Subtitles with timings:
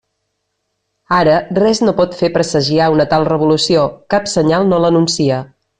[1.17, 5.45] Ara, res no pot fer presagiar una tal revolució, cap senyal no l'anuncia.